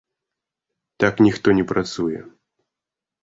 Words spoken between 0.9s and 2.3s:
Так ніхто не працуе.